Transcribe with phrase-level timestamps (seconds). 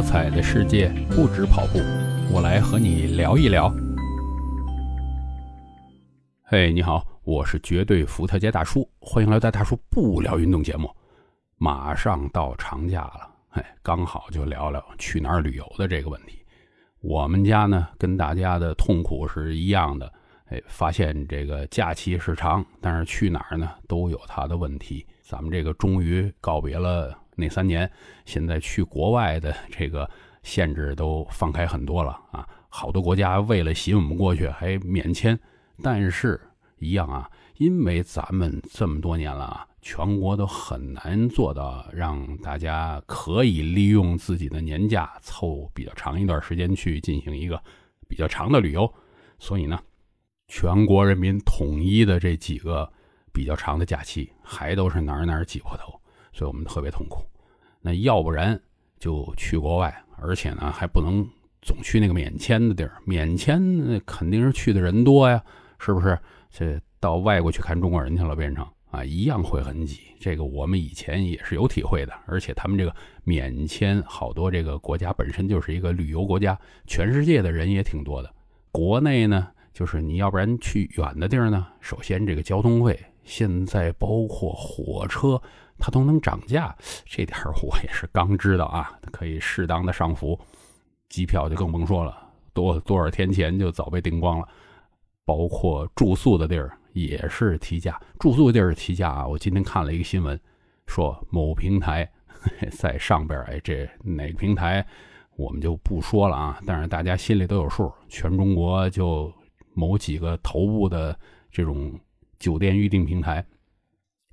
[0.00, 1.78] 多彩的世界不止跑步，
[2.32, 3.70] 我来和你聊一聊。
[6.42, 10.90] 嘿，你好，我是绝对伏特加大叔，欢迎来到大叔不聊运动节目。
[11.58, 16.38] 马上到长假了，哎，刚好就聊聊去哪儿旅游的这个问题。
[17.02, 20.10] 我们家呢，跟大家的痛苦是一样的，
[20.46, 25.06] 哎，发现这个假期是长，但是去哪儿呢，都有它的问题。
[25.20, 27.14] 咱们这个终于告别了。
[27.40, 27.90] 那三年，
[28.24, 30.08] 现在去国外的这个
[30.42, 32.46] 限制都放开很多了啊！
[32.68, 35.36] 好多国家为了吸引我们过去还免签，
[35.82, 36.40] 但是
[36.78, 47.60] 一样啊，因为咱们这么多年了啊，全国都很难做到让大家可以利用自己的年假凑比较长一段时间去进行一个
[48.08, 48.90] 比较长的旅游，
[49.38, 49.80] 所以呢，
[50.46, 52.90] 全国人民统一的这几个
[53.32, 55.92] 比较长的假期，还都是哪儿哪儿挤破头，
[56.32, 57.24] 所以我们特别痛苦。
[57.80, 58.60] 那要不然
[58.98, 61.26] 就去国外，而且呢还不能
[61.62, 62.92] 总去那个免签的地儿。
[63.04, 65.42] 免签那肯定是去的人多呀，
[65.78, 66.18] 是不是？
[66.50, 70.00] 这到外国去看中国人去了，变成啊一样会很挤。
[70.18, 72.12] 这个我们以前也是有体会的。
[72.26, 78.34] 而且他们这个免签，好多这个国家本身就是一个旅游国家，全世界的人也挺多的。
[78.72, 85.40] 国内呢，就是你要不然去远的地儿呢，首先这个交通费，现在包括火车。
[85.82, 86.76] 它都能涨价，
[87.06, 88.92] 这点我也是刚知道啊。
[89.10, 90.38] 可以适当的上浮，
[91.08, 92.14] 机票就更甭说了，
[92.52, 94.46] 多多少天前就早被订光了。
[95.24, 99.26] 包括住宿的地儿也是提价，住宿地儿提价啊。
[99.26, 100.38] 我今天看了一个新闻，
[100.86, 102.06] 说某平台
[102.70, 104.86] 在上边，哎，这哪个平台
[105.36, 106.60] 我们就不说了啊。
[106.66, 109.32] 但是大家心里都有数，全中国就
[109.72, 111.18] 某几个头部的
[111.50, 111.98] 这种
[112.40, 113.44] 酒店预订平台。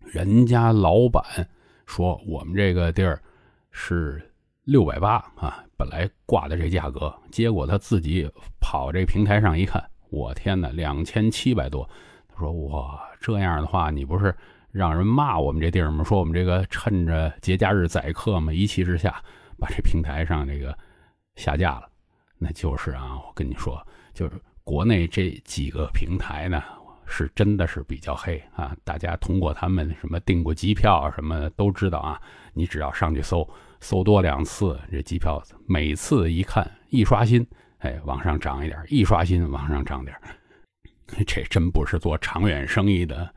[0.00, 1.22] 人家老板
[1.84, 3.20] 说我们这个地儿
[3.72, 4.22] 是
[4.62, 8.26] 六百八啊，本来挂的这价格，结果他自己
[8.60, 11.88] 跑这平台上一看，我天哪，两千七百多！
[12.28, 14.34] 他说哇，这样的话，你不是
[14.70, 16.04] 让人骂我们这地儿吗？
[16.04, 19.22] 说我们这个趁着节假日宰客嘛，一气之下
[19.58, 20.76] 把这平台上这个
[21.34, 21.88] 下架了。
[22.38, 26.62] 那就是啊，我跟你说，就是国内这几个平台呢。
[27.06, 28.76] 是真的是比较黑啊！
[28.84, 32.20] 大家通过他们什么订过机票什么都知道啊。
[32.52, 33.48] 你只要上去搜，
[33.80, 37.46] 搜多两次，这机票每次一看一刷新，
[37.78, 40.16] 哎，往上涨一点；一刷新往上涨点。
[41.26, 43.32] 这真不是做长远生意的，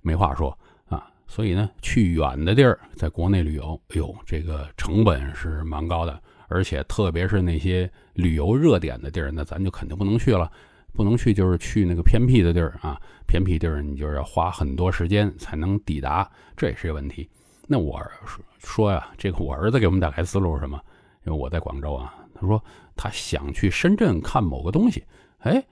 [0.00, 1.04] 没话说啊。
[1.26, 10.50] 所以呢，去远的地儿，在国内旅游，哎呦，这个成本是蛮高的，而且特别是那些旅游热点的地儿，那咱就肯定不能去了。
[10.92, 17.28] 不能去，就是去那个偏僻的地儿啊，偏僻地儿你就是要花很多时间才能抵达，这也是个问题。
[17.66, 20.78] 那我说说呀，这个我儿子给我们打开思路是什么？
[21.24, 22.62] 因为我在广州啊，他说
[22.94, 25.02] 他想去深圳看某个东西，
[25.38, 25.64] 哎，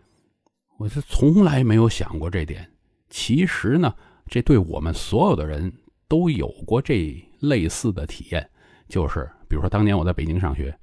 [0.78, 2.66] 我是从来没有想过这点。
[3.10, 3.94] 其实呢，
[4.26, 5.70] 这对我们所有的人
[6.08, 8.48] 都有过这类似的体验，
[8.88, 10.74] 就是比如说当年我在北京上学，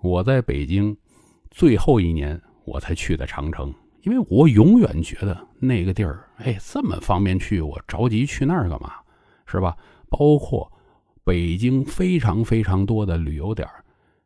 [0.00, 0.94] 我在北京
[1.50, 2.38] 最后一年。
[2.70, 8.92] 我才去的长城，因为我永远觉得那个地儿，哎，这么方便去，我着急去那儿干嘛？
[9.44, 9.76] 是吧？
[10.08, 10.70] 包括
[11.24, 13.68] 北京非常非常多的旅游点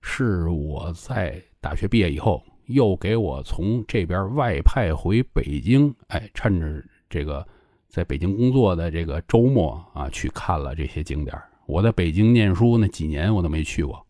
[0.03, 7.47] 是我在大学毕业以后又给我从这边外派回北京，哎，趁着这个
[7.89, 11.35] 在北京工作的这个周末啊，去看了这些景点
[11.65, 14.07] 我在北京念书那几年我都没去过，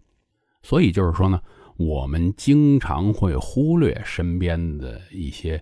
[0.62, 1.41] 所以就是说呢。
[1.77, 5.61] 我们经常会忽略身边的一些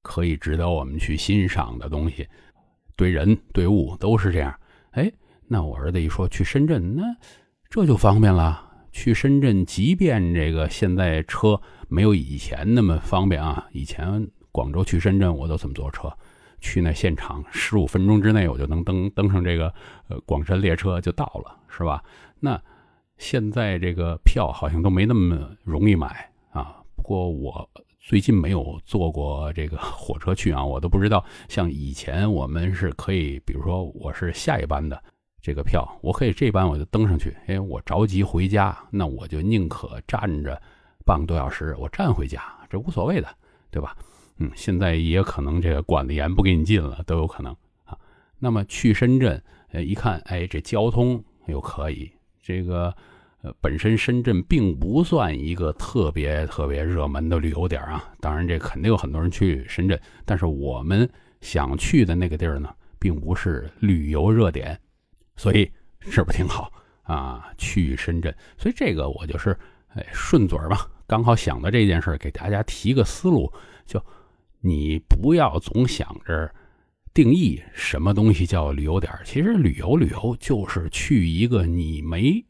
[0.00, 2.26] 可以值得我们去欣赏的东西，
[2.96, 4.58] 对人对物都是这样。
[4.92, 5.12] 哎，
[5.46, 7.02] 那我儿子一说去深圳，那
[7.68, 8.62] 这就方便了。
[8.92, 16.10] 去深圳，即便这个现在车没有以前那么方便啊，以前广州去深圳我都怎么坐车？
[16.60, 19.66] 去那现场十五分钟之内我就能登登上这个
[20.08, 22.02] 呃广深列车就到了，是吧？
[22.40, 22.58] 那。
[23.18, 26.82] 现在这个票好像都没那么容易买啊。
[26.94, 27.68] 不过我
[27.98, 31.24] 最近没有坐过这个 火车去啊，我都不知道。
[31.48, 35.02] 像以前我们是可以，比如说我是下一班的
[35.42, 37.36] 这个票，我可以这班我就登上去。
[37.46, 40.60] 哎，我着急回家，那我就宁可站着
[41.04, 43.28] 半个多小时，我站回家，这无所谓的，
[43.70, 43.96] 对吧？
[44.38, 47.96] 嗯，现在也可能这个管得严，不给你进了都有可能啊。
[48.38, 52.10] 那么去深圳，呃，一看，哎，这交通又可以。
[52.46, 52.94] 这个，
[53.42, 58.04] 呃，本身深圳并不算一个特别特别热门的旅游点啊。
[58.20, 61.10] 当然，这肯定有很多人去深圳，但是我们
[61.40, 64.78] 想去的那个地儿呢，并不是旅游热点，
[65.34, 66.70] 所以是不是挺好
[67.02, 68.32] 啊，去深圳。
[68.56, 69.50] 所以这个我就是
[69.88, 73.52] 哎顺嘴嘛，刚好想到这件事给大家提个思路，
[73.84, 74.00] 就
[74.60, 76.48] 你不要总想着
[77.16, 82.44] 定义什么东西叫旅游点其实旅游旅游就是去一个你没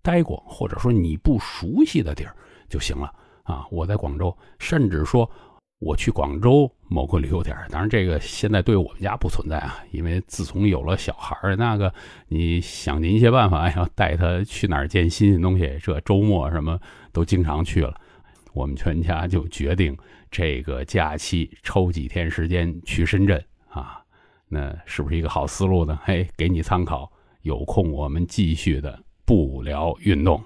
[0.00, 2.32] 待过或者说你不熟悉的地儿
[2.68, 3.66] 就行了啊。
[3.72, 5.28] 我在广州，甚至说。
[5.84, 11.92] 我去广州某个旅游点当然这个现在对我们家不存在啊，因为自从有了小孩那个
[12.28, 16.78] 你想尽一切办法要带他去哪儿见新鲜东西，这周末什么
[17.12, 18.00] 都经常去了。
[18.52, 19.96] 我们全家就决定
[20.30, 23.44] 这个假期抽几天时间去深圳，
[24.54, 25.98] 那是不是一个好思路呢？
[26.04, 27.10] 嘿，给你参考。
[27.40, 30.44] 有空我们继续的不聊运动。